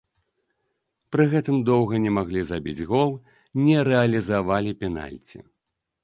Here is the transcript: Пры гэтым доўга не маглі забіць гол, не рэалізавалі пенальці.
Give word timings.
Пры 1.15 1.23
гэтым 1.33 1.57
доўга 1.67 1.99
не 2.05 2.13
маглі 2.17 2.41
забіць 2.51 2.85
гол, 2.91 3.11
не 3.67 3.75
рэалізавалі 3.89 4.71
пенальці. 4.81 5.37